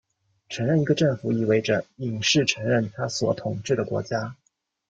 [0.49, 4.35] 承认一个政府意味着隐式承认它所统治的国家。